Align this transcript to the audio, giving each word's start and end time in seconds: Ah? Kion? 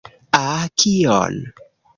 Ah? 0.37 0.63
Kion? 0.83 1.39